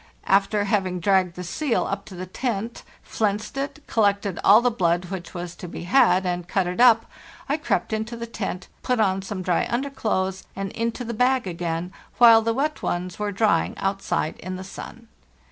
[0.25, 5.05] After having dragged the seal up to the tent, 'flensed' it, collected all the blood
[5.11, 7.05] which was to be had, and cut it up,
[7.47, 11.93] I crept into the tent, put on some dry underclothes, and into the bag again,
[12.17, 15.07] while the wet ones were drying outside in the sun.